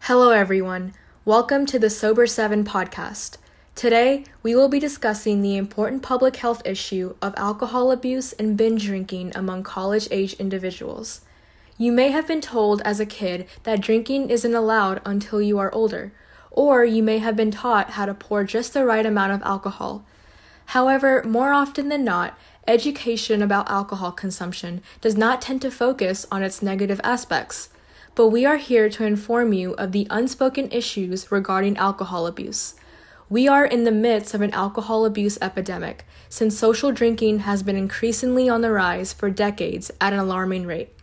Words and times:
Hello, 0.00 0.30
everyone. 0.30 0.94
Welcome 1.24 1.66
to 1.66 1.80
the 1.80 1.90
Sober 1.90 2.28
7 2.28 2.62
podcast. 2.64 3.38
Today, 3.74 4.24
we 4.40 4.54
will 4.54 4.68
be 4.68 4.78
discussing 4.78 5.42
the 5.42 5.56
important 5.56 6.02
public 6.04 6.36
health 6.36 6.62
issue 6.64 7.16
of 7.20 7.34
alcohol 7.36 7.90
abuse 7.90 8.32
and 8.34 8.56
binge 8.56 8.84
drinking 8.84 9.32
among 9.34 9.64
college 9.64 10.06
age 10.12 10.34
individuals. 10.34 11.22
You 11.76 11.90
may 11.90 12.10
have 12.12 12.28
been 12.28 12.40
told 12.40 12.80
as 12.82 13.00
a 13.00 13.06
kid 13.06 13.48
that 13.64 13.80
drinking 13.80 14.30
isn't 14.30 14.54
allowed 14.54 15.00
until 15.04 15.42
you 15.42 15.58
are 15.58 15.74
older, 15.74 16.12
or 16.52 16.84
you 16.84 17.02
may 17.02 17.18
have 17.18 17.34
been 17.34 17.50
taught 17.50 17.90
how 17.90 18.06
to 18.06 18.14
pour 18.14 18.44
just 18.44 18.74
the 18.74 18.84
right 18.84 19.04
amount 19.04 19.32
of 19.32 19.42
alcohol. 19.42 20.04
However, 20.66 21.24
more 21.24 21.52
often 21.52 21.88
than 21.88 22.04
not, 22.04 22.38
education 22.68 23.42
about 23.42 23.68
alcohol 23.68 24.12
consumption 24.12 24.82
does 25.00 25.16
not 25.16 25.42
tend 25.42 25.62
to 25.62 25.70
focus 25.70 26.26
on 26.30 26.44
its 26.44 26.62
negative 26.62 27.00
aspects 27.02 27.70
but 28.16 28.28
we 28.28 28.46
are 28.46 28.56
here 28.56 28.88
to 28.88 29.04
inform 29.04 29.52
you 29.52 29.74
of 29.74 29.92
the 29.92 30.06
unspoken 30.08 30.70
issues 30.72 31.30
regarding 31.30 31.76
alcohol 31.76 32.26
abuse. 32.26 32.74
We 33.28 33.46
are 33.46 33.66
in 33.66 33.84
the 33.84 33.92
midst 33.92 34.32
of 34.32 34.40
an 34.40 34.54
alcohol 34.54 35.04
abuse 35.04 35.36
epidemic 35.42 36.06
since 36.30 36.58
social 36.58 36.92
drinking 36.92 37.40
has 37.40 37.62
been 37.62 37.76
increasingly 37.76 38.48
on 38.48 38.62
the 38.62 38.70
rise 38.70 39.12
for 39.12 39.28
decades 39.28 39.90
at 40.00 40.14
an 40.14 40.18
alarming 40.18 40.64
rate. 40.64 40.94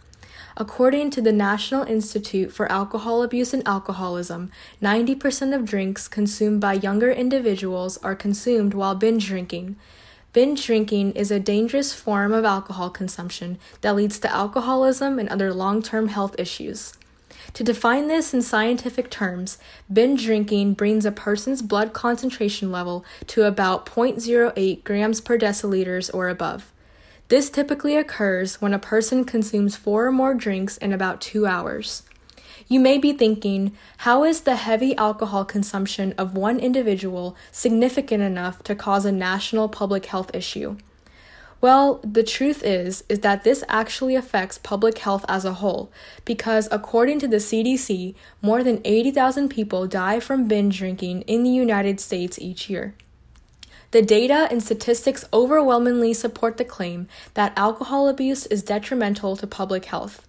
According 0.57 1.11
to 1.11 1.21
the 1.21 1.31
National 1.31 1.83
Institute 1.83 2.51
for 2.51 2.71
Alcohol 2.71 3.21
Abuse 3.21 3.53
and 3.53 3.67
Alcoholism, 3.67 4.51
90% 4.81 5.55
of 5.55 5.65
drinks 5.65 6.07
consumed 6.07 6.61
by 6.61 6.73
younger 6.73 7.11
individuals 7.11 7.97
are 7.97 8.15
consumed 8.15 8.73
while 8.73 8.95
binge 8.95 9.27
drinking. 9.27 9.75
Binge 10.31 10.65
drinking 10.65 11.11
is 11.11 11.29
a 11.29 11.39
dangerous 11.39 11.93
form 11.93 12.33
of 12.33 12.43
alcohol 12.43 12.89
consumption 12.89 13.59
that 13.81 13.95
leads 13.95 14.17
to 14.19 14.31
alcoholism 14.31 15.19
and 15.19 15.29
other 15.29 15.53
long 15.53 15.83
term 15.83 16.07
health 16.07 16.35
issues. 16.39 16.93
To 17.53 17.63
define 17.63 18.07
this 18.07 18.33
in 18.33 18.41
scientific 18.41 19.11
terms, 19.11 19.59
binge 19.91 20.25
drinking 20.25 20.73
brings 20.73 21.05
a 21.05 21.11
person's 21.11 21.61
blood 21.61 21.93
concentration 21.93 22.71
level 22.71 23.05
to 23.27 23.43
about 23.43 23.85
0.08 23.85 24.83
grams 24.83 25.21
per 25.21 25.37
deciliters 25.37 26.11
or 26.13 26.29
above. 26.29 26.71
This 27.27 27.51
typically 27.51 27.95
occurs 27.95 28.59
when 28.59 28.73
a 28.73 28.79
person 28.79 29.23
consumes 29.23 29.75
four 29.75 30.07
or 30.07 30.11
more 30.11 30.33
drinks 30.33 30.77
in 30.77 30.91
about 30.93 31.21
two 31.21 31.45
hours. 31.45 32.03
You 32.67 32.79
may 32.79 32.97
be 32.97 33.13
thinking, 33.13 33.77
how 33.97 34.23
is 34.23 34.41
the 34.41 34.55
heavy 34.55 34.95
alcohol 34.97 35.45
consumption 35.45 36.13
of 36.17 36.35
one 36.35 36.59
individual 36.59 37.35
significant 37.51 38.23
enough 38.23 38.63
to 38.63 38.75
cause 38.75 39.05
a 39.05 39.11
national 39.11 39.69
public 39.69 40.07
health 40.07 40.31
issue? 40.33 40.77
Well, 41.63 42.01
the 42.03 42.23
truth 42.23 42.61
is 42.61 43.05
is 43.07 43.19
that 43.19 43.45
this 43.45 43.63
actually 43.69 44.15
affects 44.17 44.57
public 44.57 44.97
health 44.97 45.23
as 45.29 45.45
a 45.45 45.53
whole 45.53 45.89
because 46.25 46.67
according 46.73 47.19
to 47.19 47.27
the 47.29 47.37
CDC, 47.37 48.15
more 48.41 48.65
than 48.65 48.81
80,000 48.83 49.47
people 49.47 49.87
die 49.87 50.19
from 50.19 50.49
binge 50.49 50.79
drinking 50.79 51.21
in 51.21 51.43
the 51.43 51.49
United 51.49 52.01
States 52.01 52.37
each 52.37 52.69
year. 52.69 52.95
The 53.91 54.01
data 54.01 54.49
and 54.51 54.61
statistics 54.61 55.23
overwhelmingly 55.31 56.13
support 56.13 56.57
the 56.57 56.65
claim 56.65 57.07
that 57.33 57.53
alcohol 57.55 58.09
abuse 58.09 58.45
is 58.47 58.61
detrimental 58.61 59.37
to 59.37 59.47
public 59.47 59.85
health. 59.85 60.27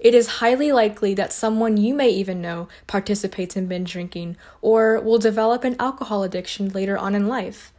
It 0.00 0.16
is 0.16 0.42
highly 0.42 0.72
likely 0.72 1.14
that 1.14 1.32
someone 1.32 1.76
you 1.76 1.94
may 1.94 2.08
even 2.08 2.42
know 2.42 2.66
participates 2.88 3.54
in 3.54 3.68
binge 3.68 3.92
drinking 3.92 4.36
or 4.60 5.00
will 5.00 5.18
develop 5.18 5.62
an 5.62 5.76
alcohol 5.78 6.24
addiction 6.24 6.70
later 6.70 6.98
on 6.98 7.14
in 7.14 7.28
life. 7.28 7.71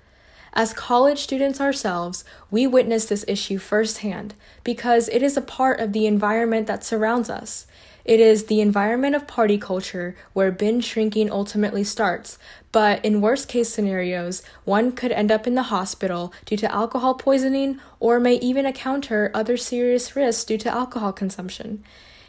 As 0.56 0.72
college 0.72 1.18
students 1.18 1.60
ourselves, 1.60 2.24
we 2.52 2.68
witness 2.68 3.06
this 3.06 3.26
issue 3.28 3.58
firsthand 3.58 4.36
because 4.64 5.10
it 5.10 5.24
is 5.24 5.36
a 5.36 5.42
part 5.42 5.80
of 5.80 5.94
the 5.94 6.06
environment 6.06 6.68
that 6.68 6.84
surrounds 6.84 7.28
us. 7.28 7.66
It 8.06 8.20
is 8.20 8.46
the 8.46 8.62
environment 8.62 9.16
of 9.16 9.26
party 9.26 9.58
culture 9.58 10.16
where 10.34 10.52
binge 10.52 10.92
drinking 10.92 11.32
ultimately 11.32 11.84
starts, 11.84 12.38
but 12.72 13.04
in 13.04 13.22
worst 13.22 13.48
case 13.48 13.70
scenarios, 13.70 14.44
one 14.64 14.92
could 14.92 15.12
end 15.12 15.32
up 15.32 15.48
in 15.48 15.56
the 15.56 15.64
hospital 15.64 16.32
due 16.46 16.58
to 16.58 16.72
alcohol 16.72 17.16
poisoning 17.16 17.80
or 18.00 18.20
may 18.20 18.36
even 18.36 18.68
encounter 18.68 19.32
other 19.34 19.58
serious 19.58 20.16
risks 20.16 20.44
due 20.44 20.60
to 20.60 20.70
alcohol 20.70 21.14
consumption. 21.14 21.84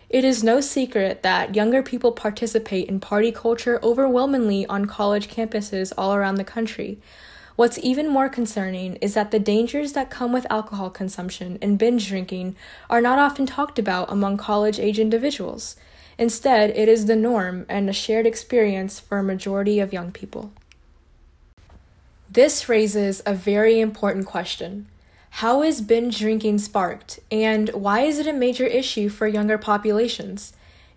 It 0.09 0.25
is 0.25 0.45
no 0.45 0.63
secret 0.63 1.23
that 1.25 1.57
younger 1.57 1.83
people 1.83 2.13
participate 2.13 2.89
in 2.89 3.01
party 3.01 3.33
culture 3.33 3.81
overwhelmingly 3.83 4.65
on 4.67 4.87
college 4.87 5.29
campuses 5.29 5.93
all 5.99 6.15
around 6.15 6.37
the 6.37 6.45
country. 6.45 7.01
What's 7.57 7.79
even 7.79 8.09
more 8.09 8.29
concerning 8.29 8.97
is 8.97 9.15
that 9.15 9.31
the 9.31 9.39
dangers 9.39 9.93
that 9.93 10.11
come 10.11 10.33
with 10.33 10.47
alcohol 10.51 10.91
consumption 10.91 11.57
and 11.63 11.79
binge 11.79 12.09
drinking 12.09 12.57
are 12.91 13.01
not 13.01 13.21
often 13.21 13.47
talked 13.47 13.79
about 13.79 14.11
among 14.11 14.39
college 14.39 14.81
age 14.81 14.99
individuals. 14.99 15.77
Instead, 16.19 16.71
it 16.71 16.89
is 16.89 17.07
the 17.07 17.15
norm 17.15 17.65
and 17.69 17.89
a 17.89 17.93
shared 17.93 18.27
experience 18.27 18.99
for 18.99 19.19
a 19.19 19.23
majority 19.23 19.79
of 19.79 19.93
young 19.93 20.11
people. 20.11 20.53
This 22.29 22.69
raises 22.69 23.23
a 23.25 23.35
very 23.35 23.79
important 23.79 24.27
question. 24.27 24.89
How 25.39 25.63
is 25.63 25.81
binge 25.81 26.19
drinking 26.19 26.59
sparked, 26.59 27.21
and 27.31 27.69
why 27.71 28.01
is 28.01 28.19
it 28.19 28.27
a 28.27 28.33
major 28.33 28.67
issue 28.67 29.09
for 29.09 29.29
younger 29.29 29.59
populations? 29.59 30.53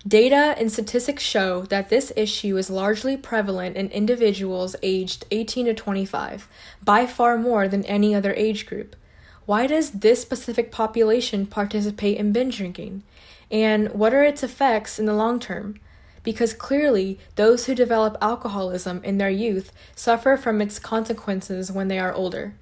Data 0.08 0.54
and 0.56 0.72
statistics 0.72 1.22
show 1.22 1.62
that 1.66 1.90
this 1.90 2.14
issue 2.16 2.56
is 2.56 2.70
largely 2.70 3.14
prevalent 3.14 3.76
in 3.76 3.90
individuals 3.90 4.74
aged 4.82 5.26
18 5.30 5.66
to 5.66 5.74
25, 5.74 6.48
by 6.82 7.04
far 7.04 7.36
more 7.36 7.68
than 7.68 7.84
any 7.84 8.14
other 8.14 8.32
age 8.32 8.64
group. 8.64 8.96
Why 9.44 9.66
does 9.66 9.90
this 9.90 10.22
specific 10.22 10.72
population 10.72 11.44
participate 11.44 12.16
in 12.16 12.32
binge 12.32 12.56
drinking? 12.56 13.02
And 13.50 13.92
what 13.92 14.14
are 14.14 14.22
its 14.24 14.42
effects 14.42 14.98
in 14.98 15.04
the 15.04 15.12
long 15.12 15.40
term? 15.40 15.78
Because 16.22 16.54
clearly, 16.54 17.18
those 17.34 17.66
who 17.66 17.74
develop 17.74 18.16
alcoholism 18.22 19.02
in 19.04 19.18
their 19.18 19.28
youth 19.28 19.72
suffer 19.94 20.38
from 20.38 20.62
its 20.62 20.78
consequences 20.78 21.70
when 21.70 21.88
they 21.88 21.98
are 21.98 22.14
older. 22.14 22.54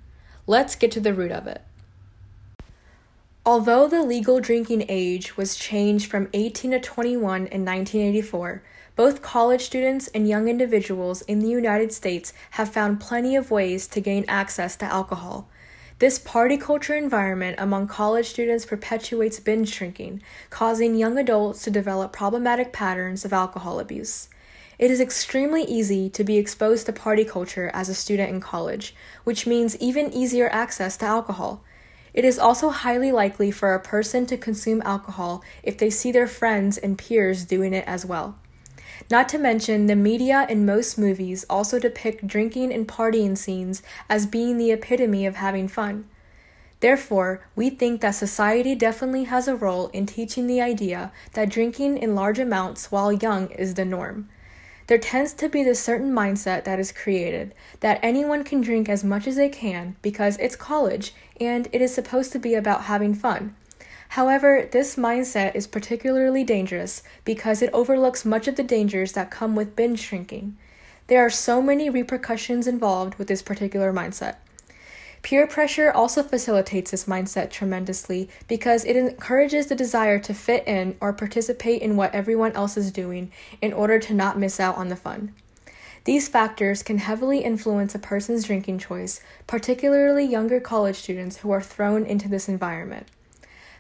Let's 0.49 0.75
get 0.75 0.91
to 0.93 1.01
the 1.01 1.15
root 1.15 1.31
of 1.31 1.47
it. 1.47 1.62
Although 3.49 3.87
the 3.87 4.03
legal 4.03 4.41
drinking 4.41 4.87
age 4.89 5.37
was 5.37 5.55
changed 5.55 6.11
from 6.11 6.29
18 6.33 6.73
to 6.73 6.81
21 6.81 7.23
in 7.47 7.65
1984, 7.65 8.61
both 8.97 9.23
college 9.23 9.62
students 9.62 10.09
and 10.09 10.27
young 10.27 10.49
individuals 10.49 11.23
in 11.23 11.39
the 11.39 11.49
United 11.49 11.93
States 11.93 12.33
have 12.53 12.73
found 12.73 12.99
plenty 12.99 13.37
of 13.37 13.53
ways 13.53 13.87
to 13.87 14.01
gain 14.01 14.25
access 14.27 14.75
to 14.75 14.85
alcohol. 14.85 15.49
This 16.01 16.19
party 16.19 16.56
culture 16.56 16.97
environment 16.97 17.55
among 17.61 17.87
college 17.87 18.27
students 18.27 18.67
perpetuates 18.67 19.39
binge 19.39 19.73
drinking, 19.79 20.23
causing 20.51 20.97
young 20.97 21.17
adults 21.17 21.62
to 21.62 21.71
develop 21.71 22.12
problematic 22.12 22.73
patterns 22.73 23.25
of 23.25 23.33
alcohol 23.33 23.79
abuse. 23.79 24.29
It 24.77 24.91
is 24.91 25.01
extremely 25.01 25.62
easy 25.62 26.11
to 26.11 26.25
be 26.25 26.37
exposed 26.37 26.87
to 26.87 26.93
party 26.93 27.25
culture 27.25 27.71
as 27.73 27.89
a 27.89 27.95
student 27.95 28.29
in 28.29 28.41
college, 28.41 28.93
which 29.23 29.47
means 29.47 29.77
even 29.77 30.12
easier 30.12 30.49
access 30.51 30.97
to 30.97 31.06
alcohol. 31.06 31.62
It 32.16 32.25
is 32.25 32.38
also 32.38 32.71
highly 32.71 33.12
likely 33.12 33.50
for 33.50 33.75
a 33.75 33.81
person 33.81 34.25
to 34.27 34.38
consume 34.38 34.81
alcohol 34.87 35.44
if 35.62 35.77
they 35.77 35.91
see 35.91 36.10
their 36.10 36.27
friends 36.27 36.78
and 36.78 36.97
peers 36.97 37.44
doing 37.44 37.75
it 37.75 37.84
as 37.87 38.06
well. 38.06 38.38
Not 39.10 39.28
to 39.28 39.38
mention, 39.38 39.87
the 39.87 39.94
media 39.94 40.47
in 40.49 40.65
most 40.65 40.97
movies 40.97 41.44
also 41.50 41.78
depict 41.78 42.26
drinking 42.26 42.72
and 42.72 42.88
partying 42.88 43.37
scenes 43.37 43.82
as 44.09 44.25
being 44.25 44.56
the 44.56 44.72
epitome 44.72 45.26
of 45.26 45.37
having 45.37 45.69
fun. 45.69 46.09
Therefore, 46.81 47.43
we 47.55 47.69
think 47.69 48.00
that 48.00 48.12
society 48.12 48.75
definitely 48.75 49.25
has 49.25 49.47
a 49.47 49.56
role 49.56 49.88
in 49.88 50.06
teaching 50.06 50.47
the 50.47 50.62
idea 50.62 51.12
that 51.34 51.50
drinking 51.50 51.99
in 51.99 52.15
large 52.15 52.38
amounts 52.38 52.91
while 52.91 53.12
young 53.12 53.50
is 53.50 53.75
the 53.75 53.84
norm. 53.84 54.28
There 54.87 54.99
tends 54.99 55.33
to 55.35 55.49
be 55.49 55.65
this 55.65 55.81
certain 55.81 56.13
mindset 56.13 56.65
that 56.65 56.79
is 56.79 56.93
created 56.93 57.55
that 57.81 57.99
anyone 58.03 58.45
can 58.45 58.61
drink 58.61 58.89
as 58.89 59.03
much 59.03 59.27
as 59.27 59.35
they 59.35 59.49
can 59.49 59.97
because 60.01 60.37
it's 60.39 60.55
college 60.55 61.13
and 61.41 61.69
it 61.73 61.83
is 61.83 61.93
supposed 61.93 62.33
to 62.33 62.39
be 62.39 62.55
about 62.55 62.85
having 62.85 63.15
fun. 63.15 63.57
However, 64.11 64.69
this 64.71 64.95
mindset 64.95 65.57
is 65.57 65.67
particularly 65.67 66.45
dangerous 66.45 67.03
because 67.25 67.63
it 67.63 67.71
overlooks 67.73 68.25
much 68.25 68.47
of 68.47 68.55
the 68.55 68.63
dangers 68.63 69.12
that 69.12 69.33
come 69.33 69.56
with 69.56 69.75
binge 69.75 70.09
drinking. 70.09 70.56
There 71.09 71.25
are 71.25 71.31
so 71.31 71.61
many 71.61 71.91
repercussions 71.91 72.69
involved 72.69 73.17
with 73.17 73.27
this 73.27 73.43
particular 73.43 73.93
mindset. 73.93 74.37
Peer 75.23 75.47
pressure 75.47 75.91
also 75.91 76.23
facilitates 76.23 76.91
this 76.91 77.05
mindset 77.05 77.51
tremendously 77.51 78.29
because 78.47 78.85
it 78.85 78.97
encourages 78.97 79.67
the 79.67 79.75
desire 79.75 80.19
to 80.21 80.35
fit 80.35 80.67
in 80.67 80.97
or 81.01 81.13
participate 81.13 81.83
in 81.83 81.97
what 81.97 82.15
everyone 82.15 82.53
else 82.53 82.77
is 82.77 82.93
doing 82.93 83.33
in 83.61 83.73
order 83.73 83.99
to 83.99 84.15
not 84.15 84.39
miss 84.39 84.61
out 84.61 84.77
on 84.77 84.89
the 84.89 84.97
fun. 84.97 85.35
These 86.05 86.29
factors 86.29 86.85
can 86.85 86.99
heavily 86.99 87.41
influence 87.41 87.93
a 87.95 87.99
person's 87.99 88.45
drinking 88.45 88.79
choice, 88.79 89.21
particularly 89.49 90.25
younger 90.25 90.61
college 90.61 90.97
students 90.97 91.39
who 91.39 91.51
are 91.51 91.61
thrown 91.61 92.07
into 92.07 92.29
this 92.29 92.49
environment. 92.49 93.09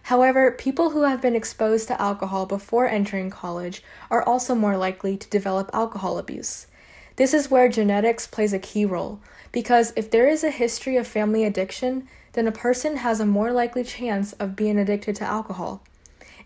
However, 0.02 0.50
people 0.50 0.90
who 0.90 1.02
have 1.02 1.22
been 1.22 1.36
exposed 1.36 1.86
to 1.88 2.00
alcohol 2.00 2.46
before 2.46 2.86
entering 2.86 3.30
college 3.30 3.82
are 4.10 4.22
also 4.22 4.54
more 4.54 4.76
likely 4.76 5.16
to 5.16 5.30
develop 5.30 5.70
alcohol 5.72 6.18
abuse. 6.18 6.66
This 7.16 7.32
is 7.32 7.50
where 7.50 7.68
genetics 7.68 8.26
plays 8.26 8.52
a 8.52 8.58
key 8.58 8.84
role, 8.84 9.20
because 9.50 9.92
if 9.96 10.10
there 10.10 10.28
is 10.28 10.44
a 10.44 10.50
history 10.50 10.96
of 10.96 11.06
family 11.06 11.44
addiction, 11.44 12.06
then 12.34 12.46
a 12.46 12.52
person 12.52 12.98
has 12.98 13.20
a 13.20 13.26
more 13.26 13.52
likely 13.52 13.84
chance 13.84 14.34
of 14.34 14.54
being 14.54 14.78
addicted 14.78 15.16
to 15.16 15.24
alcohol. 15.24 15.82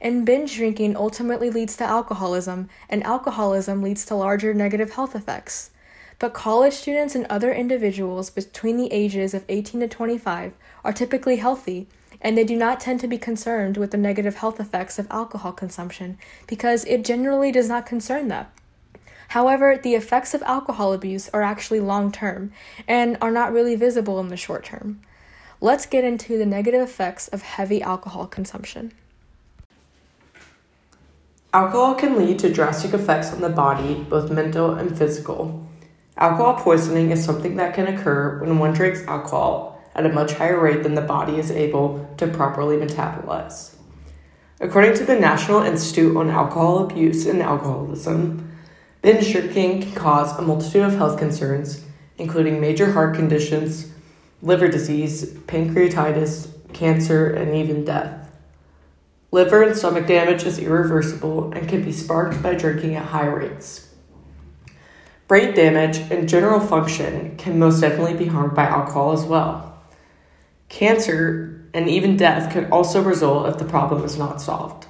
and 0.00 0.24
binge 0.24 0.56
drinking 0.56 0.96
ultimately 0.96 1.50
leads 1.50 1.76
to 1.76 1.84
alcoholism, 1.84 2.68
and 2.88 3.04
alcoholism 3.04 3.82
leads 3.82 4.04
to 4.06 4.14
larger 4.14 4.54
negative 4.54 4.92
health 4.92 5.14
effects. 5.14 5.70
But 6.18 6.32
college 6.34 6.74
students 6.74 7.14
and 7.14 7.26
other 7.26 7.52
individuals 7.52 8.30
between 8.30 8.76
the 8.76 8.92
ages 8.92 9.34
of 9.34 9.44
18 9.48 9.80
to 9.80 9.88
25 9.88 10.52
are 10.84 10.92
typically 10.92 11.36
healthy, 11.36 11.86
and 12.20 12.36
they 12.36 12.44
do 12.44 12.56
not 12.56 12.80
tend 12.80 13.00
to 13.00 13.08
be 13.08 13.18
concerned 13.18 13.76
with 13.76 13.90
the 13.90 13.96
negative 13.96 14.36
health 14.36 14.60
effects 14.60 14.98
of 14.98 15.06
alcohol 15.10 15.52
consumption 15.52 16.18
because 16.46 16.84
it 16.84 17.04
generally 17.04 17.50
does 17.50 17.68
not 17.68 17.86
concern 17.86 18.28
them. 18.28 18.46
However, 19.30 19.78
the 19.80 19.94
effects 19.94 20.34
of 20.34 20.42
alcohol 20.42 20.92
abuse 20.92 21.28
are 21.28 21.42
actually 21.42 21.78
long 21.78 22.10
term 22.10 22.50
and 22.88 23.16
are 23.20 23.30
not 23.30 23.52
really 23.52 23.76
visible 23.76 24.18
in 24.18 24.26
the 24.26 24.36
short 24.36 24.64
term. 24.64 25.00
Let's 25.60 25.86
get 25.86 26.02
into 26.02 26.36
the 26.36 26.44
negative 26.44 26.80
effects 26.80 27.28
of 27.28 27.42
heavy 27.42 27.80
alcohol 27.80 28.26
consumption. 28.26 28.92
Alcohol 31.54 31.94
can 31.94 32.18
lead 32.18 32.40
to 32.40 32.52
drastic 32.52 32.92
effects 32.92 33.32
on 33.32 33.40
the 33.40 33.48
body, 33.48 33.94
both 33.94 34.32
mental 34.32 34.74
and 34.74 34.98
physical. 34.98 35.64
Alcohol 36.16 36.54
poisoning 36.54 37.12
is 37.12 37.24
something 37.24 37.54
that 37.54 37.72
can 37.72 37.86
occur 37.86 38.40
when 38.40 38.58
one 38.58 38.72
drinks 38.72 39.02
alcohol 39.06 39.80
at 39.94 40.06
a 40.06 40.12
much 40.12 40.32
higher 40.32 40.58
rate 40.58 40.82
than 40.82 40.96
the 40.96 41.00
body 41.02 41.38
is 41.38 41.52
able 41.52 42.12
to 42.16 42.26
properly 42.26 42.76
metabolize. 42.76 43.76
According 44.58 44.94
to 44.94 45.04
the 45.04 45.18
National 45.18 45.62
Institute 45.62 46.16
on 46.16 46.30
Alcohol 46.30 46.84
Abuse 46.84 47.26
and 47.26 47.40
Alcoholism, 47.40 48.49
binge 49.02 49.32
drinking 49.32 49.82
can 49.82 49.92
cause 49.92 50.38
a 50.38 50.42
multitude 50.42 50.82
of 50.82 50.96
health 50.96 51.18
concerns, 51.18 51.84
including 52.18 52.60
major 52.60 52.92
heart 52.92 53.14
conditions, 53.14 53.90
liver 54.42 54.68
disease, 54.68 55.32
pancreatitis, 55.46 56.48
cancer, 56.72 57.30
and 57.30 57.54
even 57.54 57.84
death. 57.84 58.30
Liver 59.32 59.62
and 59.62 59.76
stomach 59.76 60.06
damage 60.06 60.44
is 60.44 60.58
irreversible 60.58 61.52
and 61.52 61.68
can 61.68 61.84
be 61.84 61.92
sparked 61.92 62.42
by 62.42 62.54
drinking 62.54 62.96
at 62.96 63.06
high 63.06 63.26
rates. 63.26 63.88
Brain 65.28 65.54
damage 65.54 65.98
and 66.10 66.28
general 66.28 66.58
function 66.58 67.36
can 67.36 67.56
most 67.56 67.80
definitely 67.80 68.14
be 68.14 68.26
harmed 68.26 68.56
by 68.56 68.64
alcohol 68.64 69.12
as 69.12 69.22
well. 69.22 69.78
Cancer 70.68 71.64
and 71.72 71.88
even 71.88 72.16
death 72.16 72.52
can 72.52 72.70
also 72.72 73.00
result 73.00 73.48
if 73.48 73.58
the 73.58 73.64
problem 73.64 74.04
is 74.04 74.18
not 74.18 74.40
solved. 74.40 74.86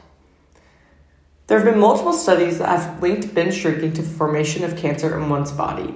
There 1.51 1.59
have 1.59 1.67
been 1.67 1.81
multiple 1.81 2.13
studies 2.13 2.59
that 2.59 2.69
have 2.69 3.03
linked 3.03 3.35
binge 3.35 3.61
drinking 3.61 3.95
to 3.95 4.03
the 4.03 4.09
formation 4.09 4.63
of 4.63 4.77
cancer 4.77 5.19
in 5.19 5.29
one's 5.29 5.51
body. 5.51 5.93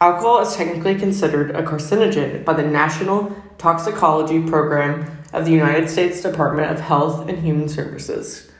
Alcohol 0.00 0.40
is 0.40 0.56
technically 0.56 0.96
considered 0.96 1.52
a 1.52 1.62
carcinogen 1.62 2.44
by 2.44 2.54
the 2.54 2.64
National 2.64 3.32
Toxicology 3.58 4.42
Program 4.42 5.22
of 5.32 5.44
the 5.44 5.52
United 5.52 5.88
States 5.88 6.20
Department 6.20 6.68
of 6.68 6.80
Health 6.80 7.28
and 7.28 7.38
Human 7.38 7.68
Services. 7.68 8.50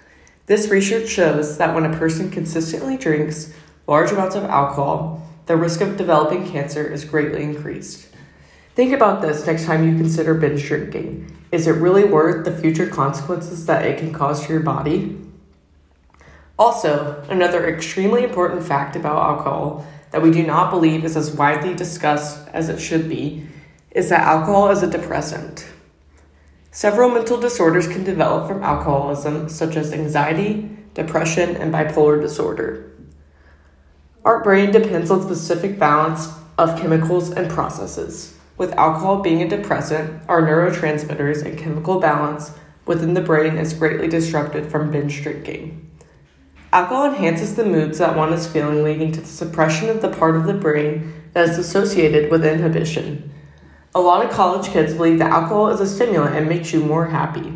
This 0.46 0.68
research 0.68 1.08
shows 1.08 1.58
that 1.58 1.74
when 1.74 1.84
a 1.84 1.98
person 1.98 2.30
consistently 2.30 2.96
drinks 2.96 3.52
large 3.88 4.12
amounts 4.12 4.36
of 4.36 4.44
alcohol, 4.44 5.28
the 5.46 5.56
risk 5.56 5.80
of 5.80 5.96
developing 5.96 6.48
cancer 6.48 6.86
is 6.86 7.04
greatly 7.04 7.42
increased. 7.42 8.14
Think 8.76 8.92
about 8.92 9.22
this 9.22 9.44
next 9.44 9.64
time 9.64 9.88
you 9.88 9.96
consider 9.96 10.34
binge 10.34 10.64
drinking. 10.64 11.36
Is 11.50 11.66
it 11.66 11.72
really 11.72 12.04
worth 12.04 12.44
the 12.44 12.56
future 12.56 12.86
consequences 12.86 13.66
that 13.66 13.84
it 13.84 13.98
can 13.98 14.12
cause 14.12 14.46
to 14.46 14.52
your 14.52 14.62
body? 14.62 15.16
Also, 16.60 17.24
another 17.30 17.66
extremely 17.66 18.22
important 18.22 18.62
fact 18.62 18.94
about 18.94 19.16
alcohol 19.16 19.86
that 20.10 20.20
we 20.20 20.30
do 20.30 20.46
not 20.46 20.70
believe 20.70 21.06
is 21.06 21.16
as 21.16 21.32
widely 21.34 21.74
discussed 21.74 22.46
as 22.52 22.68
it 22.68 22.78
should 22.78 23.08
be 23.08 23.46
is 23.92 24.10
that 24.10 24.20
alcohol 24.20 24.70
is 24.70 24.82
a 24.82 24.90
depressant. 24.90 25.66
Several 26.70 27.08
mental 27.08 27.40
disorders 27.40 27.88
can 27.88 28.04
develop 28.04 28.46
from 28.46 28.62
alcoholism, 28.62 29.48
such 29.48 29.74
as 29.74 29.94
anxiety, 29.94 30.68
depression, 30.92 31.56
and 31.56 31.72
bipolar 31.72 32.20
disorder. 32.20 32.92
Our 34.26 34.44
brain 34.44 34.70
depends 34.70 35.10
on 35.10 35.22
specific 35.22 35.78
balance 35.78 36.28
of 36.58 36.78
chemicals 36.78 37.30
and 37.30 37.50
processes. 37.50 38.36
With 38.58 38.74
alcohol 38.74 39.22
being 39.22 39.42
a 39.42 39.48
depressant, 39.48 40.22
our 40.28 40.42
neurotransmitters 40.42 41.42
and 41.42 41.58
chemical 41.58 42.00
balance 42.00 42.52
within 42.84 43.14
the 43.14 43.22
brain 43.22 43.56
is 43.56 43.72
greatly 43.72 44.08
disrupted 44.08 44.70
from 44.70 44.90
binge 44.90 45.22
drinking. 45.22 45.89
Alcohol 46.72 47.06
enhances 47.06 47.56
the 47.56 47.64
moods 47.64 47.98
that 47.98 48.16
one 48.16 48.32
is 48.32 48.46
feeling, 48.46 48.84
leading 48.84 49.10
to 49.10 49.20
the 49.20 49.26
suppression 49.26 49.88
of 49.88 50.00
the 50.00 50.08
part 50.08 50.36
of 50.36 50.44
the 50.44 50.54
brain 50.54 51.12
that 51.32 51.48
is 51.48 51.58
associated 51.58 52.30
with 52.30 52.44
inhibition. 52.44 53.32
A 53.92 54.00
lot 54.00 54.24
of 54.24 54.30
college 54.30 54.68
kids 54.68 54.94
believe 54.94 55.18
that 55.18 55.32
alcohol 55.32 55.70
is 55.70 55.80
a 55.80 55.86
stimulant 55.86 56.36
and 56.36 56.48
makes 56.48 56.72
you 56.72 56.78
more 56.78 57.06
happy. 57.06 57.52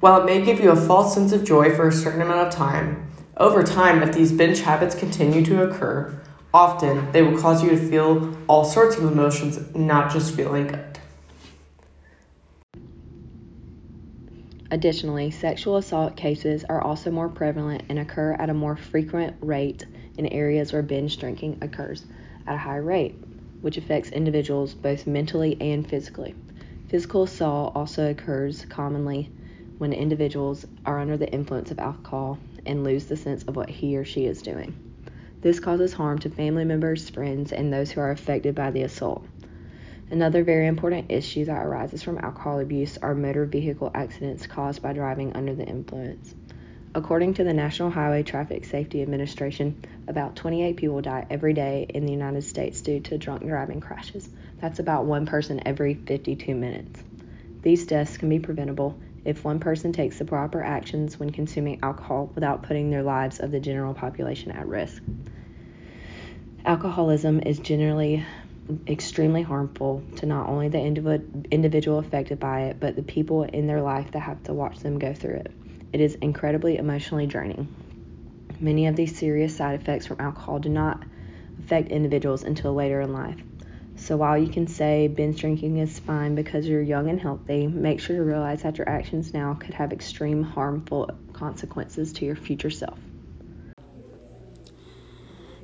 While 0.00 0.22
it 0.22 0.24
may 0.24 0.42
give 0.42 0.58
you 0.58 0.70
a 0.70 0.76
false 0.76 1.12
sense 1.12 1.32
of 1.32 1.44
joy 1.44 1.74
for 1.76 1.88
a 1.88 1.92
certain 1.92 2.22
amount 2.22 2.48
of 2.48 2.54
time, 2.54 3.10
over 3.36 3.62
time, 3.62 4.02
if 4.02 4.14
these 4.14 4.32
binge 4.32 4.60
habits 4.60 4.94
continue 4.94 5.44
to 5.44 5.64
occur, 5.64 6.18
often 6.54 7.12
they 7.12 7.20
will 7.20 7.38
cause 7.38 7.62
you 7.62 7.68
to 7.68 7.76
feel 7.76 8.34
all 8.46 8.64
sorts 8.64 8.96
of 8.96 9.04
emotions, 9.04 9.74
not 9.74 10.10
just 10.10 10.34
feeling 10.34 10.68
good. 10.68 10.99
Additionally, 14.72 15.30
sexual 15.30 15.76
assault 15.76 16.16
cases 16.16 16.64
are 16.64 16.80
also 16.80 17.10
more 17.10 17.28
prevalent 17.28 17.82
and 17.88 17.98
occur 17.98 18.34
at 18.34 18.50
a 18.50 18.54
more 18.54 18.76
frequent 18.76 19.34
rate 19.40 19.84
in 20.16 20.26
areas 20.28 20.72
where 20.72 20.82
binge 20.82 21.18
drinking 21.18 21.58
occurs 21.60 22.04
at 22.46 22.54
a 22.54 22.58
high 22.58 22.76
rate 22.76 23.16
which 23.62 23.76
affects 23.76 24.10
individuals 24.10 24.74
both 24.74 25.06
mentally 25.06 25.56
and 25.60 25.86
physically. 25.86 26.34
Physical 26.88 27.24
assault 27.24 27.72
also 27.74 28.10
occurs 28.10 28.64
commonly 28.66 29.30
when 29.78 29.92
individuals 29.92 30.66
are 30.86 31.00
under 31.00 31.16
the 31.16 31.30
influence 31.30 31.70
of 31.70 31.78
alcohol 31.78 32.38
and 32.64 32.84
lose 32.84 33.06
the 33.06 33.16
sense 33.16 33.42
of 33.44 33.56
what 33.56 33.68
he 33.68 33.96
or 33.96 34.04
she 34.04 34.24
is 34.24 34.40
doing. 34.42 34.74
This 35.40 35.60
causes 35.60 35.94
harm 35.94 36.18
to 36.20 36.30
family 36.30 36.64
members, 36.64 37.08
friends, 37.08 37.52
and 37.52 37.72
those 37.72 37.90
who 37.90 38.00
are 38.00 38.10
affected 38.10 38.54
by 38.54 38.70
the 38.70 38.82
assault. 38.82 39.24
Another 40.10 40.42
very 40.42 40.66
important 40.66 41.12
issue 41.12 41.44
that 41.44 41.64
arises 41.64 42.02
from 42.02 42.18
alcohol 42.18 42.58
abuse 42.58 42.98
are 42.98 43.14
motor 43.14 43.46
vehicle 43.46 43.92
accidents 43.94 44.44
caused 44.44 44.82
by 44.82 44.92
driving 44.92 45.36
under 45.36 45.54
the 45.54 45.64
influence. 45.64 46.34
According 46.96 47.34
to 47.34 47.44
the 47.44 47.54
National 47.54 47.90
Highway 47.90 48.24
Traffic 48.24 48.64
Safety 48.64 49.02
Administration, 49.02 49.80
about 50.08 50.34
28 50.34 50.76
people 50.76 51.00
die 51.00 51.24
every 51.30 51.52
day 51.52 51.86
in 51.88 52.06
the 52.06 52.12
United 52.12 52.42
States 52.42 52.80
due 52.80 52.98
to 52.98 53.18
drunk 53.18 53.42
driving 53.42 53.80
crashes. 53.80 54.28
That's 54.60 54.80
about 54.80 55.04
one 55.04 55.26
person 55.26 55.62
every 55.64 55.94
52 55.94 56.56
minutes. 56.56 57.04
These 57.62 57.86
deaths 57.86 58.16
can 58.16 58.28
be 58.28 58.40
preventable 58.40 58.98
if 59.24 59.44
one 59.44 59.60
person 59.60 59.92
takes 59.92 60.18
the 60.18 60.24
proper 60.24 60.60
actions 60.60 61.20
when 61.20 61.30
consuming 61.30 61.78
alcohol 61.84 62.32
without 62.34 62.64
putting 62.64 62.90
their 62.90 63.04
lives 63.04 63.38
of 63.38 63.52
the 63.52 63.60
general 63.60 63.94
population 63.94 64.50
at 64.50 64.66
risk. 64.66 65.04
Alcoholism 66.64 67.40
is 67.40 67.60
generally 67.60 68.24
extremely 68.86 69.42
harmful 69.42 70.02
to 70.16 70.26
not 70.26 70.48
only 70.48 70.68
the 70.68 70.80
individual 71.50 71.98
affected 71.98 72.38
by 72.38 72.62
it, 72.62 72.78
but 72.80 72.96
the 72.96 73.02
people 73.02 73.42
in 73.44 73.66
their 73.66 73.82
life 73.82 74.10
that 74.12 74.20
have 74.20 74.42
to 74.44 74.54
watch 74.54 74.78
them 74.80 74.98
go 74.98 75.14
through 75.14 75.36
it. 75.36 75.52
It 75.92 76.00
is 76.00 76.14
incredibly 76.16 76.76
emotionally 76.76 77.26
draining. 77.26 77.68
Many 78.60 78.86
of 78.86 78.96
these 78.96 79.16
serious 79.16 79.56
side 79.56 79.80
effects 79.80 80.06
from 80.06 80.20
alcohol 80.20 80.58
do 80.58 80.68
not 80.68 81.02
affect 81.58 81.88
individuals 81.88 82.44
until 82.44 82.74
later 82.74 83.00
in 83.00 83.12
life. 83.12 83.42
So 83.96 84.16
while 84.16 84.38
you 84.38 84.48
can 84.48 84.66
say 84.66 85.08
binge 85.08 85.40
drinking 85.40 85.76
is 85.78 85.98
fine 85.98 86.34
because 86.34 86.66
you're 86.66 86.80
young 86.80 87.10
and 87.10 87.20
healthy, 87.20 87.66
make 87.66 88.00
sure 88.00 88.16
to 88.16 88.22
realize 88.22 88.62
that 88.62 88.78
your 88.78 88.88
actions 88.88 89.34
now 89.34 89.54
could 89.54 89.74
have 89.74 89.92
extreme 89.92 90.42
harmful 90.42 91.10
consequences 91.32 92.12
to 92.14 92.24
your 92.24 92.36
future 92.36 92.70
self. 92.70 92.98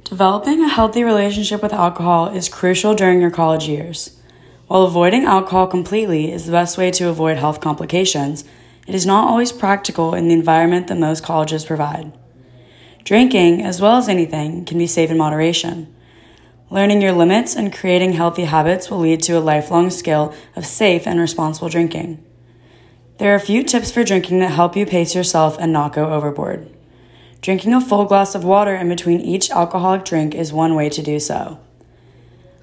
Developing 0.08 0.62
a 0.62 0.68
healthy 0.68 1.02
relationship 1.02 1.60
with 1.60 1.72
alcohol 1.72 2.28
is 2.28 2.48
crucial 2.48 2.94
during 2.94 3.20
your 3.20 3.32
college 3.32 3.66
years. 3.66 4.16
While 4.68 4.84
avoiding 4.84 5.24
alcohol 5.24 5.66
completely 5.66 6.30
is 6.30 6.46
the 6.46 6.52
best 6.52 6.78
way 6.78 6.92
to 6.92 7.08
avoid 7.08 7.38
health 7.38 7.60
complications, 7.60 8.44
it 8.86 8.94
is 8.94 9.04
not 9.04 9.26
always 9.26 9.50
practical 9.50 10.14
in 10.14 10.28
the 10.28 10.34
environment 10.34 10.86
that 10.86 10.98
most 10.98 11.24
colleges 11.24 11.64
provide. 11.64 12.12
Drinking, 13.02 13.64
as 13.64 13.80
well 13.80 13.96
as 13.96 14.08
anything, 14.08 14.64
can 14.64 14.78
be 14.78 14.86
safe 14.86 15.10
in 15.10 15.18
moderation. 15.18 15.92
Learning 16.70 17.02
your 17.02 17.12
limits 17.12 17.56
and 17.56 17.74
creating 17.74 18.12
healthy 18.12 18.44
habits 18.44 18.88
will 18.88 19.00
lead 19.00 19.24
to 19.24 19.32
a 19.32 19.40
lifelong 19.40 19.90
skill 19.90 20.32
of 20.54 20.64
safe 20.64 21.04
and 21.04 21.18
responsible 21.18 21.68
drinking. 21.68 22.24
There 23.18 23.32
are 23.32 23.36
a 23.36 23.40
few 23.40 23.64
tips 23.64 23.90
for 23.90 24.04
drinking 24.04 24.38
that 24.38 24.52
help 24.52 24.76
you 24.76 24.86
pace 24.86 25.16
yourself 25.16 25.56
and 25.58 25.72
not 25.72 25.94
go 25.94 26.12
overboard. 26.12 26.75
Drinking 27.46 27.74
a 27.74 27.80
full 27.80 28.06
glass 28.06 28.34
of 28.34 28.42
water 28.42 28.74
in 28.74 28.88
between 28.88 29.20
each 29.20 29.52
alcoholic 29.52 30.04
drink 30.04 30.34
is 30.34 30.52
one 30.52 30.74
way 30.74 30.88
to 30.88 31.00
do 31.00 31.20
so. 31.20 31.60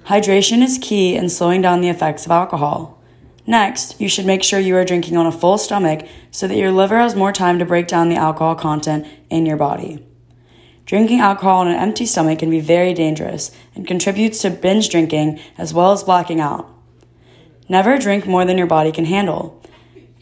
Hydration 0.08 0.60
is 0.60 0.78
key 0.78 1.16
in 1.16 1.30
slowing 1.30 1.62
down 1.62 1.80
the 1.80 1.88
effects 1.88 2.26
of 2.26 2.30
alcohol. 2.30 3.02
Next, 3.46 3.98
you 3.98 4.10
should 4.10 4.26
make 4.26 4.42
sure 4.42 4.60
you 4.60 4.76
are 4.76 4.84
drinking 4.84 5.16
on 5.16 5.24
a 5.24 5.32
full 5.32 5.56
stomach 5.56 6.06
so 6.30 6.46
that 6.46 6.58
your 6.58 6.70
liver 6.70 6.98
has 6.98 7.16
more 7.16 7.32
time 7.32 7.58
to 7.60 7.64
break 7.64 7.86
down 7.86 8.10
the 8.10 8.16
alcohol 8.16 8.56
content 8.56 9.06
in 9.30 9.46
your 9.46 9.56
body. 9.56 10.06
Drinking 10.84 11.20
alcohol 11.20 11.60
on 11.60 11.68
an 11.68 11.80
empty 11.80 12.04
stomach 12.04 12.40
can 12.40 12.50
be 12.50 12.60
very 12.60 12.92
dangerous 12.92 13.52
and 13.74 13.86
contributes 13.86 14.42
to 14.42 14.50
binge 14.50 14.90
drinking 14.90 15.40
as 15.56 15.72
well 15.72 15.92
as 15.92 16.04
blacking 16.04 16.42
out. 16.42 16.70
Never 17.70 17.96
drink 17.96 18.26
more 18.26 18.44
than 18.44 18.58
your 18.58 18.66
body 18.66 18.92
can 18.92 19.06
handle. 19.06 19.62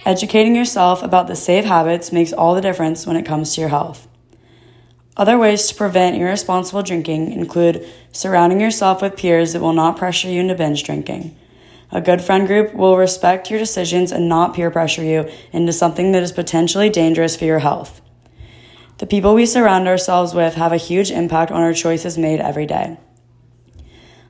Educating 0.06 0.54
yourself 0.54 1.02
about 1.02 1.26
the 1.26 1.34
safe 1.34 1.64
habits 1.64 2.12
makes 2.12 2.32
all 2.32 2.54
the 2.54 2.60
difference 2.60 3.08
when 3.08 3.16
it 3.16 3.26
comes 3.26 3.56
to 3.56 3.60
your 3.60 3.70
health. 3.70 4.06
Other 5.16 5.38
ways 5.38 5.66
to 5.66 5.74
prevent 5.74 6.16
irresponsible 6.16 6.82
drinking 6.82 7.32
include 7.32 7.86
surrounding 8.12 8.60
yourself 8.60 9.02
with 9.02 9.16
peers 9.16 9.52
that 9.52 9.60
will 9.60 9.74
not 9.74 9.98
pressure 9.98 10.28
you 10.28 10.40
into 10.40 10.54
binge 10.54 10.84
drinking. 10.84 11.36
A 11.90 12.00
good 12.00 12.22
friend 12.22 12.46
group 12.46 12.72
will 12.72 12.96
respect 12.96 13.50
your 13.50 13.58
decisions 13.58 14.12
and 14.12 14.26
not 14.26 14.54
peer 14.54 14.70
pressure 14.70 15.04
you 15.04 15.28
into 15.52 15.74
something 15.74 16.12
that 16.12 16.22
is 16.22 16.32
potentially 16.32 16.88
dangerous 16.88 17.36
for 17.36 17.44
your 17.44 17.58
health. 17.58 18.00
The 18.96 19.06
people 19.06 19.34
we 19.34 19.44
surround 19.44 19.86
ourselves 19.86 20.32
with 20.32 20.54
have 20.54 20.72
a 20.72 20.78
huge 20.78 21.10
impact 21.10 21.50
on 21.50 21.60
our 21.60 21.74
choices 21.74 22.16
made 22.16 22.40
every 22.40 22.64
day. 22.64 22.96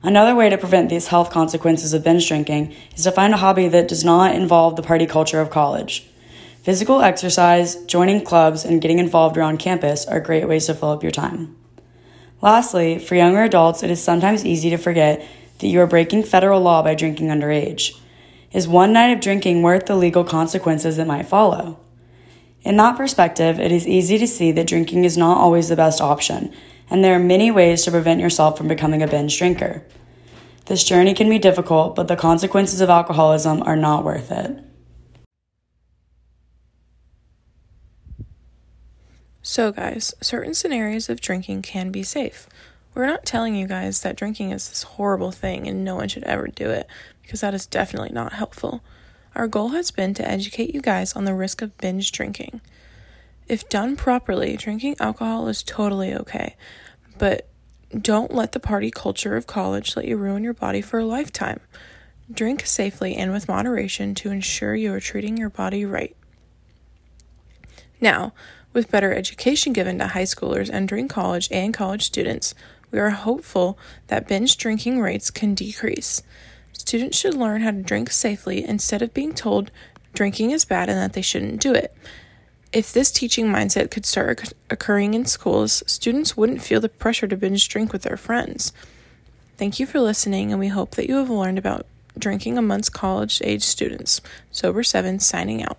Another 0.01 0.35
way 0.35 0.49
to 0.49 0.57
prevent 0.57 0.89
these 0.89 1.07
health 1.07 1.29
consequences 1.29 1.93
of 1.93 2.03
binge 2.03 2.27
drinking 2.27 2.75
is 2.93 3.03
to 3.03 3.11
find 3.11 3.33
a 3.33 3.37
hobby 3.37 3.69
that 3.69 3.87
does 3.87 4.03
not 4.03 4.35
involve 4.35 4.75
the 4.75 4.83
party 4.83 5.05
culture 5.05 5.39
of 5.39 5.49
college. 5.49 6.09
Physical 6.63 7.01
exercise, 7.01 7.75
joining 7.85 8.23
clubs, 8.23 8.65
and 8.65 8.81
getting 8.81 8.97
involved 8.97 9.37
around 9.37 9.59
campus 9.59 10.05
are 10.05 10.19
great 10.19 10.47
ways 10.47 10.65
to 10.65 10.73
fill 10.73 10.89
up 10.89 11.03
your 11.03 11.11
time. 11.11 11.55
Lastly, 12.41 12.97
for 12.97 13.15
younger 13.15 13.43
adults, 13.43 13.83
it 13.83 13.91
is 13.91 14.01
sometimes 14.01 14.45
easy 14.45 14.69
to 14.69 14.77
forget 14.77 15.23
that 15.59 15.67
you 15.67 15.79
are 15.81 15.87
breaking 15.87 16.23
federal 16.23 16.61
law 16.61 16.81
by 16.81 16.95
drinking 16.95 17.27
underage. 17.27 17.99
Is 18.51 18.67
one 18.67 18.93
night 18.93 19.11
of 19.11 19.19
drinking 19.19 19.61
worth 19.61 19.85
the 19.85 19.95
legal 19.95 20.23
consequences 20.23 20.97
that 20.97 21.07
might 21.07 21.27
follow? 21.27 21.79
In 22.61 22.77
that 22.77 22.97
perspective, 22.97 23.59
it 23.59 23.71
is 23.71 23.87
easy 23.87 24.17
to 24.17 24.27
see 24.27 24.51
that 24.53 24.67
drinking 24.67 25.03
is 25.03 25.17
not 25.17 25.37
always 25.37 25.69
the 25.69 25.75
best 25.75 26.01
option 26.01 26.53
and 26.89 27.03
there 27.03 27.15
are 27.15 27.19
many 27.19 27.49
ways 27.51 27.83
to 27.83 27.91
prevent 27.91 28.21
yourself 28.21 28.57
from 28.57 28.67
becoming 28.67 29.01
a 29.01 29.07
binge 29.07 29.37
drinker. 29.37 29.83
This 30.65 30.83
journey 30.83 31.13
can 31.13 31.27
be 31.27 31.39
difficult, 31.39 31.95
but 31.95 32.07
the 32.07 32.15
consequences 32.15 32.81
of 32.81 32.89
alcoholism 32.89 33.63
are 33.63 33.75
not 33.75 34.05
worth 34.05 34.31
it. 34.31 34.63
So, 39.45 39.73
guys, 39.73 40.15
certain 40.21 40.53
scenarios 40.53 41.09
of 41.09 41.19
drinking 41.19 41.63
can 41.63 41.91
be 41.91 42.01
safe. 42.01 42.47
We're 42.95 43.05
not 43.07 43.25
telling 43.25 43.55
you 43.55 43.67
guys 43.67 44.01
that 44.01 44.15
drinking 44.15 44.51
is 44.51 44.69
this 44.69 44.83
horrible 44.83 45.31
thing 45.31 45.67
and 45.67 45.83
no 45.83 45.95
one 45.95 46.07
should 46.07 46.23
ever 46.23 46.47
do 46.47 46.69
it, 46.69 46.87
because 47.21 47.41
that 47.41 47.53
is 47.53 47.65
definitely 47.65 48.11
not 48.13 48.33
helpful. 48.33 48.81
Our 49.35 49.49
goal 49.49 49.69
has 49.69 49.91
been 49.91 50.13
to 50.13 50.27
educate 50.27 50.73
you 50.73 50.81
guys 50.81 51.13
on 51.13 51.25
the 51.25 51.33
risk 51.33 51.61
of 51.61 51.77
binge 51.77 52.13
drinking. 52.13 52.61
If 53.49 53.67
done 53.67 53.97
properly, 53.97 54.55
drinking 54.55 54.95
alcohol 55.01 55.49
is 55.49 55.61
totally 55.61 56.15
okay, 56.15 56.55
but 57.17 57.49
don't 57.99 58.33
let 58.33 58.53
the 58.53 58.61
party 58.61 58.91
culture 58.91 59.35
of 59.35 59.45
college 59.45 59.97
let 59.97 60.05
you 60.05 60.15
ruin 60.15 60.43
your 60.43 60.53
body 60.53 60.81
for 60.81 60.99
a 60.99 61.05
lifetime. 61.05 61.59
Drink 62.31 62.65
safely 62.65 63.15
and 63.15 63.33
with 63.33 63.49
moderation 63.49 64.15
to 64.15 64.31
ensure 64.31 64.73
you 64.73 64.93
are 64.93 65.01
treating 65.01 65.35
your 65.35 65.49
body 65.49 65.83
right. 65.83 66.15
Now, 67.99 68.33
with 68.73 68.91
better 68.91 69.13
education 69.13 69.71
given 69.71 69.99
to 69.99 70.07
high 70.07 70.23
schoolers 70.23 70.71
entering 70.71 71.07
college 71.07 71.47
and 71.51 71.73
college 71.73 72.03
students, 72.03 72.53
we 72.91 72.99
are 72.99 73.11
hopeful 73.11 73.77
that 74.07 74.27
binge 74.27 74.57
drinking 74.57 74.99
rates 74.99 75.31
can 75.31 75.55
decrease. 75.55 76.21
Students 76.73 77.17
should 77.17 77.33
learn 77.33 77.61
how 77.61 77.71
to 77.71 77.81
drink 77.81 78.11
safely 78.11 78.63
instead 78.63 79.01
of 79.01 79.13
being 79.13 79.33
told 79.33 79.71
drinking 80.13 80.51
is 80.51 80.65
bad 80.65 80.89
and 80.89 80.97
that 80.97 81.13
they 81.13 81.21
shouldn't 81.21 81.61
do 81.61 81.73
it. 81.73 81.95
If 82.71 82.91
this 82.91 83.11
teaching 83.11 83.47
mindset 83.47 83.91
could 83.91 84.05
start 84.05 84.53
occurring 84.69 85.13
in 85.13 85.25
schools, 85.25 85.83
students 85.85 86.35
wouldn't 86.35 86.63
feel 86.63 86.81
the 86.81 86.89
pressure 86.89 87.27
to 87.27 87.37
binge 87.37 87.69
drink 87.69 87.93
with 87.93 88.01
their 88.01 88.17
friends. 88.17 88.73
Thank 89.57 89.79
you 89.79 89.85
for 89.85 89.99
listening, 89.99 90.51
and 90.51 90.59
we 90.59 90.69
hope 90.69 90.91
that 90.91 91.07
you 91.07 91.17
have 91.17 91.29
learned 91.29 91.59
about 91.59 91.85
drinking 92.17 92.57
amongst 92.57 92.93
college 92.93 93.41
age 93.43 93.63
students. 93.63 94.21
Sober 94.51 94.83
7 94.83 95.19
signing 95.19 95.63
out. 95.63 95.77